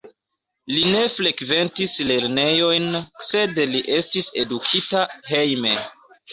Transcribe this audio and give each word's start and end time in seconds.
Li 0.75 0.79
ne 0.93 1.01
frekventis 1.17 1.93
lernejojn, 2.13 2.89
sed 3.29 3.63
li 3.77 3.85
estis 4.01 4.33
edukita 4.47 5.07
hejme. 5.33 5.79